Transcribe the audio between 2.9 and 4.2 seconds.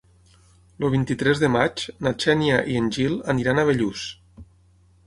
Gil aniran a Bellús.